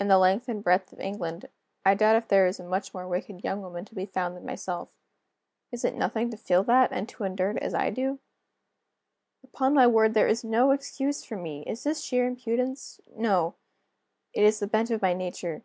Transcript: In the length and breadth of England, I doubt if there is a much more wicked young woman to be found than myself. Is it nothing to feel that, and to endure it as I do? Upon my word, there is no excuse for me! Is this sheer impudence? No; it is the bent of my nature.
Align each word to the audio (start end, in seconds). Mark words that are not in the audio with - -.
In 0.00 0.08
the 0.08 0.18
length 0.18 0.48
and 0.48 0.64
breadth 0.64 0.92
of 0.92 0.98
England, 0.98 1.48
I 1.84 1.94
doubt 1.94 2.16
if 2.16 2.26
there 2.26 2.48
is 2.48 2.58
a 2.58 2.64
much 2.64 2.92
more 2.92 3.06
wicked 3.06 3.44
young 3.44 3.62
woman 3.62 3.84
to 3.84 3.94
be 3.94 4.04
found 4.04 4.36
than 4.36 4.44
myself. 4.44 4.88
Is 5.70 5.84
it 5.84 5.94
nothing 5.94 6.28
to 6.30 6.36
feel 6.36 6.64
that, 6.64 6.90
and 6.90 7.08
to 7.10 7.22
endure 7.22 7.52
it 7.52 7.58
as 7.58 7.72
I 7.72 7.90
do? 7.90 8.18
Upon 9.44 9.72
my 9.72 9.86
word, 9.86 10.12
there 10.12 10.26
is 10.26 10.42
no 10.42 10.72
excuse 10.72 11.24
for 11.24 11.36
me! 11.36 11.62
Is 11.68 11.84
this 11.84 12.02
sheer 12.02 12.26
impudence? 12.26 13.00
No; 13.14 13.54
it 14.32 14.42
is 14.42 14.58
the 14.58 14.66
bent 14.66 14.90
of 14.90 15.00
my 15.00 15.12
nature. 15.12 15.62